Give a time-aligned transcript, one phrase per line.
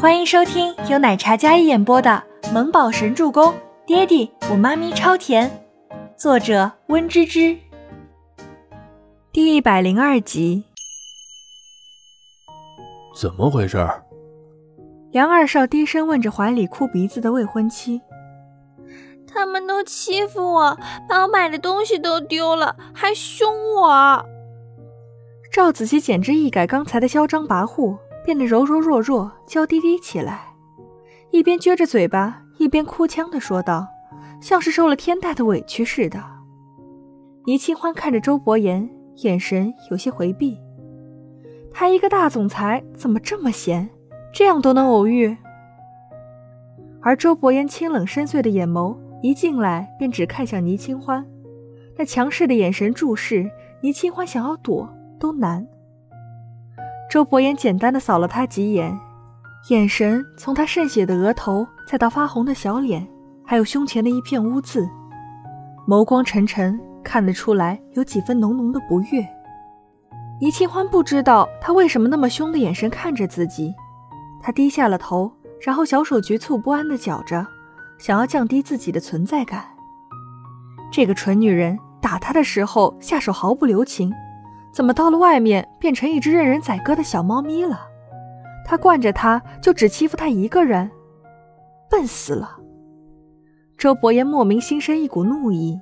[0.00, 3.52] 欢迎收听由奶茶嘉一演播的《萌宝神助攻》，
[3.84, 5.50] 爹地我妈咪超甜，
[6.16, 7.58] 作者温芝芝。
[9.32, 10.62] 第一百零二集。
[13.20, 13.84] 怎么回事？
[15.10, 18.00] 梁二少低声问着怀里哭鼻子的未婚妻。
[19.26, 20.78] 他们都欺负我，
[21.08, 24.24] 把我买的东西都丢了，还凶我。
[25.50, 27.98] 赵子琪简直一改刚才的嚣张跋扈。
[28.28, 30.52] 变得柔柔弱弱，娇滴滴起来，
[31.30, 33.88] 一边撅着嘴巴，一边哭腔的说道，
[34.38, 36.22] 像是受了天大的委屈似的。
[37.46, 38.86] 倪清欢看着周伯言，
[39.22, 40.60] 眼神有些回避。
[41.72, 43.88] 他一个大总裁，怎么这么闲，
[44.30, 45.34] 这样都能偶遇？
[47.00, 51.26] 而周伯言清冷深邃的眼眸一进来便只看向倪清欢，
[51.96, 54.86] 那强势的眼神注视，倪清欢想要躲
[55.18, 55.66] 都难。
[57.10, 58.94] 周伯言简单的扫了他几眼，
[59.70, 63.06] 眼神从他渗血的额头，再到发红的小脸，
[63.46, 64.86] 还有胸前的一片污渍，
[65.86, 69.26] 眸光沉沉，看得出来有几分浓浓的不悦。
[70.38, 73.74] 倪清欢不知道他为什么那么凶的眼神看着自己，
[74.42, 77.46] 他低下了头，然后小手局促不安的搅着，
[77.96, 79.64] 想要降低自己的存在感。
[80.92, 84.12] 这个蠢女人打他的时候下手毫不留情。
[84.78, 87.80] 怎么到了外面变成一只任人宰割的小猫咪了？
[88.64, 90.88] 他惯着他，就只欺负他一个人，
[91.90, 92.56] 笨死了！
[93.76, 95.80] 周伯言莫名心生一股怒意，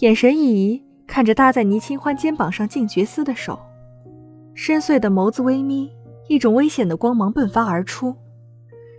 [0.00, 3.60] 眼神一移，看着搭在倪清欢肩膀上静觉司的手，
[4.54, 5.88] 深邃的眸子微眯，
[6.28, 8.12] 一种危险的光芒迸发而出。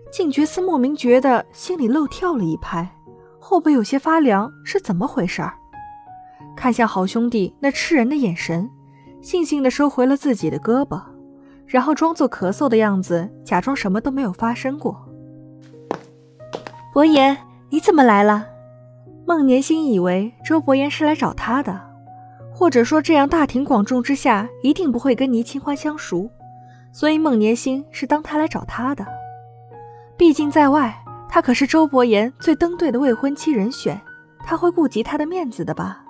[0.10, 2.90] 静觉司莫名觉得心里漏跳了一拍，
[3.42, 5.54] 后背有些发凉，是怎么回事儿？
[6.56, 8.70] 看向好兄弟那吃人的眼神。
[9.22, 11.02] 悻悻地收回了自己的胳膊，
[11.66, 15.04] 然后装作咳嗽的样子，假装什么都没有发生过。
[16.94, 17.38] 伯言，
[17.70, 18.48] 你怎么来了？
[19.26, 21.80] 孟年心以为周伯言是来找他的，
[22.54, 26.30] 或者说这样大庭广众之下一定不会跟倪清欢相熟，
[26.94, 29.06] 所以孟年心是当他来找他的。
[30.16, 34.00] 毕竟在外，他可是周伯言最登对的未婚妻人选，
[34.46, 36.04] 他会顾及他的面子的吧？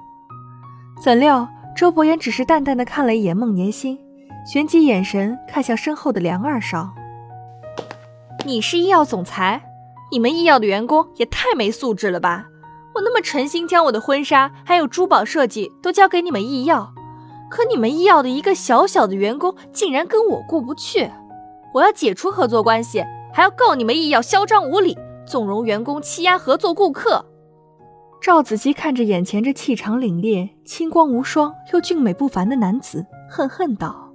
[1.02, 1.50] 怎料。
[1.78, 4.00] 周伯言只是淡淡的看了一眼孟年心，
[4.52, 6.90] 旋即眼神看向身后的梁二少。
[8.48, 9.62] 你是医药总裁，
[10.10, 12.48] 你们医药的员工也太没素质了吧！
[12.96, 16.92] 我那么诚心将我的婚纱还有珠宝设计都交给你们医药，
[17.48, 21.12] 可你们医药的一个小小的员工竟然跟我过不去，
[21.76, 27.24] 我要解除合作关系，还要告你们医药嚣张无礼，纵容员工欺压合作顾客。
[28.20, 34.12] 赵子琪看着眼前这气场凛冽、清光无双又俊美不凡的男子，恨恨道：“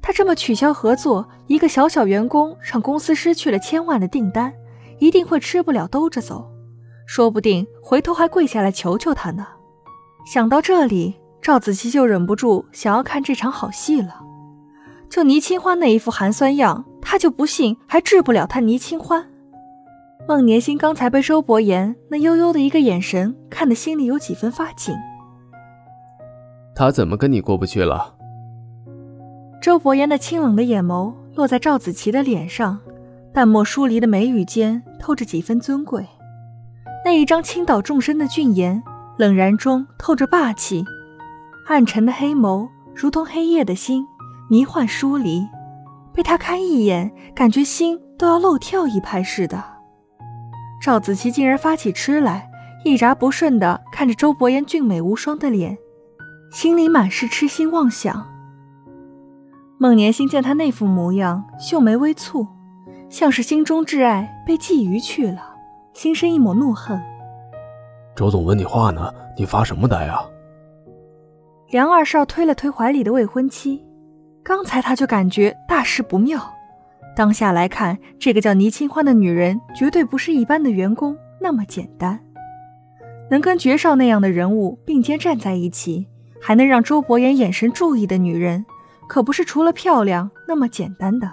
[0.00, 4.52] 他这么取消合作，一个小小员工让公司失去了千万的订单，
[4.98, 6.48] 一定会吃不了兜着走，
[7.06, 9.46] 说不定回头还跪下来求求他呢。”
[10.26, 14.20] 想到这里，赵子琪就忍不住想要看这场好戏了。
[15.10, 19.30] 就倪清欢那一副寒酸样，他就不信还治不了他倪清欢。
[20.26, 24.94] 孟年心刚才被周伯言那悠悠的一个眼神看得心里有几分发紧。
[26.74, 28.14] 他怎么跟你过不去了？
[29.60, 32.78] 周伯言那清冷的眼眸落在赵子琪的脸上，
[33.34, 36.06] 淡漠疏离的眉宇间透着几分尊贵。
[37.04, 38.82] 那一张倾倒众生的俊颜，
[39.18, 40.84] 冷然中透着霸气，
[41.66, 44.06] 暗沉的黑眸如同黑夜的心，
[44.48, 45.46] 迷幻疏离。
[46.14, 49.62] 被他看一眼，感觉心都要漏跳一拍似的。
[50.84, 52.50] 赵子琪竟然发起痴来，
[52.84, 55.78] 一眨不顺地看着周伯言俊美无双的脸，
[56.52, 58.30] 心里满是痴心妄想。
[59.78, 62.46] 孟年心见他那副模样，秀眉微蹙，
[63.08, 65.54] 像是心中挚爱被觊觎去了，
[65.94, 67.00] 心生一抹怒恨。
[68.14, 70.22] 周总问你话呢，你发什么呆啊？
[71.70, 73.82] 梁二少推了推怀里的未婚妻，
[74.42, 76.53] 刚才他就感觉大事不妙。
[77.16, 82.20] 当下来看，这个叫倪清欢的女人绝对不是一般的员工那么简单，
[83.30, 86.08] 能跟爵少那样的人物并肩站在一起，
[86.40, 88.66] 还能让周伯言眼神注意的女人，
[89.08, 91.30] 可不是除了漂亮那么简单的。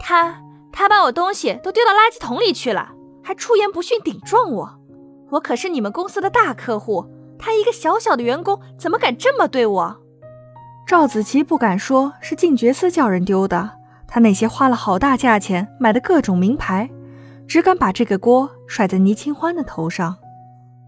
[0.00, 0.42] 他
[0.72, 2.92] 他把我东西都丢到垃圾桶里去了，
[3.22, 4.80] 还出言不逊顶撞我，
[5.30, 7.06] 我可是你们公司的大客户，
[7.38, 9.96] 他一个小小的员工怎么敢这么对我？
[10.86, 13.70] 赵子琪不敢说是静觉司叫人丢的。
[14.14, 16.88] 他那些花了好大价钱买的各种名牌，
[17.48, 20.16] 只敢把这个锅甩在倪清欢的头上。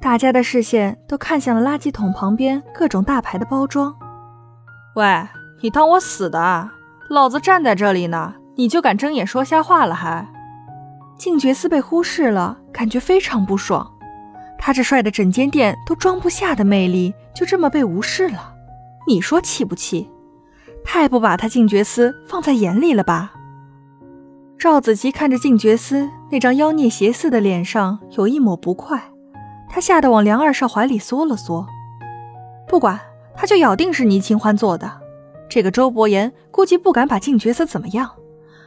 [0.00, 3.92] 大家的视线都看向了垃圾桶旁边各种大牌的包装。
[4.94, 5.26] 喂，
[5.60, 6.70] 你当我死的？
[7.10, 9.92] 老子站在这里呢，你就敢睁眼说瞎话了？
[9.92, 10.28] 还？
[11.18, 13.92] 静觉寺被忽视了，感觉非常不爽。
[14.56, 18.54] 他这帅的整间店都装不下的魅力，就这么被无视了，
[19.08, 20.08] 你说气不气？
[20.86, 23.34] 太不把他静觉司放在眼里了吧？
[24.58, 29.12] 赵子琪看着静觉司那张妖孽邪肆的脸上有一抹不快，
[29.68, 31.66] 他吓得往梁二少怀里缩了缩。
[32.66, 32.98] 不管，
[33.34, 34.90] 他就咬定是倪清欢做的。
[35.48, 38.12] 这个周伯言估计不敢把静觉司怎么样，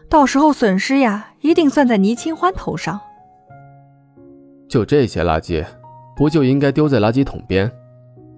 [0.08, 3.00] 到时候损失呀，一定算在倪清欢头上。
[4.68, 5.66] 就这些垃圾。
[6.16, 7.72] 不就应该丢在垃圾桶边？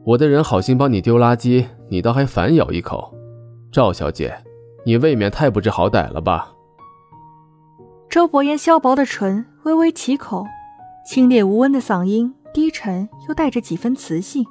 [0.05, 3.11] 我的人好心帮你丢垃圾，你倒还反咬一口。
[3.71, 4.37] 赵小姐，
[4.85, 6.51] 你未免太不知好歹了吧？
[8.09, 10.45] 周伯言削薄的唇微微起口，
[11.05, 14.45] 清冽无温的嗓音低沉又带着几分磁性，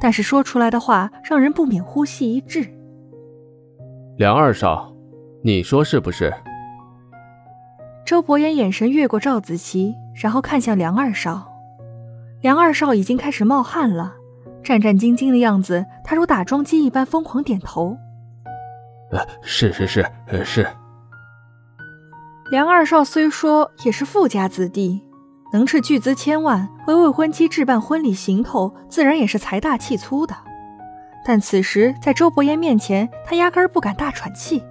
[0.00, 2.64] 但是说出来的话让人不免呼吸一滞。
[4.16, 4.94] 梁二少，
[5.42, 6.32] 你说是不是？
[8.06, 11.48] 周伯言眼神越过赵子琪，然后看向梁二少。
[12.40, 14.14] 梁二少已经开始冒汗了，
[14.62, 17.98] 战战兢兢的样子，他如打桩机一般疯狂点头。
[19.10, 20.66] 呃，是是是，呃是。
[22.50, 25.02] 梁二少虽说也是富家子弟，
[25.52, 30.34] 能斥巨资千万为未婚妻置办婚礼行头，自然也是财大气粗的。
[31.26, 34.62] 但此时在周伯言面前，他压根儿不敢大喘气。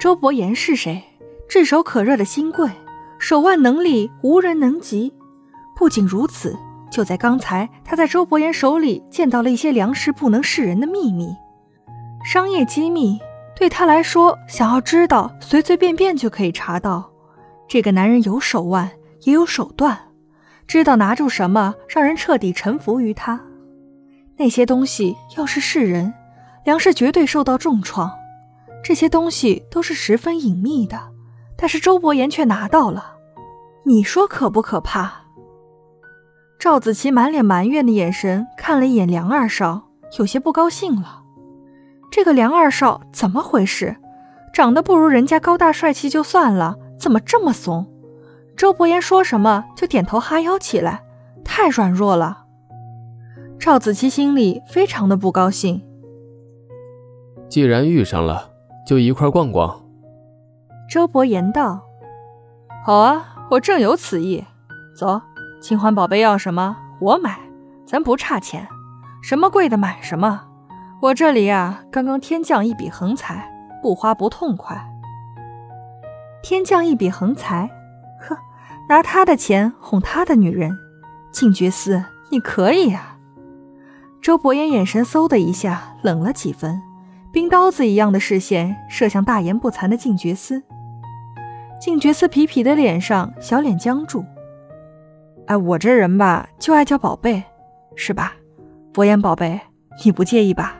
[0.00, 1.04] 周伯言是谁？
[1.48, 2.70] 炙手可热的新贵，
[3.18, 5.14] 手腕能力无人能及。
[5.76, 6.56] 不仅如此，
[6.90, 11.36] 就在刚才，他在周伯言手里见到了一些梁氏不能示人的秘密，
[12.36, 13.18] 商业机密。
[13.54, 17.10] 对他来说，想要知道，随随便便就可以查到。
[17.66, 18.90] 这个男人有手腕，
[19.22, 19.98] 也有手段，
[20.66, 23.40] 知道拿住什么，让人彻底臣服于他。
[24.36, 26.12] 那些东西要是是人，
[26.66, 28.12] 梁氏绝对受到重创。
[28.84, 31.00] 这些东西都是十分隐秘的，
[31.56, 33.14] 但是周伯言却拿到了。
[33.84, 35.22] 你说可不可怕？
[36.58, 39.88] 赵子琪满脸埋怨的眼神看了一眼梁二少，
[40.18, 41.22] 有些不高兴了。
[42.10, 43.96] 这个梁二少怎么回事？
[44.52, 47.86] 长得不如人家高大帅气就算了，怎么这么怂？
[48.56, 51.02] 周伯言说什么就点头哈腰起来，
[51.44, 52.44] 太软弱了。
[53.58, 55.82] 赵子琪心里非常的不高兴。
[57.48, 58.50] 既然遇上了，
[58.86, 59.82] 就一块逛逛。
[60.88, 61.82] 周伯言道
[62.84, 64.44] ：“好啊，我正有此意，
[64.98, 65.20] 走。”
[65.60, 67.38] 清欢宝贝要什么，我买，
[67.84, 68.68] 咱不差钱，
[69.22, 70.42] 什么贵的买什么。
[71.02, 73.52] 我这里呀，刚刚天降一笔横财，
[73.82, 74.76] 不花不痛快。
[76.42, 77.70] 天降一笔横财，
[78.18, 78.36] 呵，
[78.88, 80.72] 拿他的钱哄他的女人，
[81.30, 83.18] 静觉寺，你可以呀。
[84.22, 86.80] 周伯言眼神嗖的一下冷了几分，
[87.30, 90.62] 冰刀子一样的视线射向大言不惭的静觉寺。
[91.78, 94.24] 静觉寺痞痞的脸上，小脸僵住。
[95.46, 97.44] 哎，我这人吧，就爱叫宝贝，
[97.94, 98.32] 是吧？
[98.94, 99.60] 伯言宝贝，
[100.02, 100.74] 你不介意吧？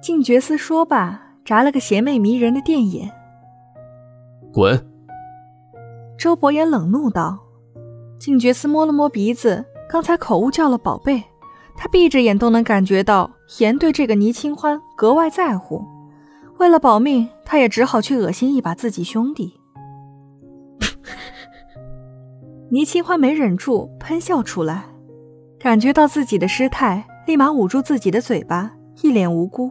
[0.00, 3.10] 静觉寺说罢，眨了个邪魅迷人的电眼。
[4.52, 4.86] 滚！
[6.18, 7.38] 周伯言冷怒道。
[8.18, 11.22] 静觉寺摸了摸鼻子，刚才口误叫了宝贝，
[11.76, 15.82] 他闭着眼都能感觉到言对这个倪清欢格外在乎。
[16.58, 19.54] 为了保命，他也只好去恶心一把自己兄弟。
[22.70, 24.84] 倪清欢没忍住喷笑出来，
[25.58, 29.70] 感觉到自己的失态，立马捂住自己的嘴巴，一脸无辜。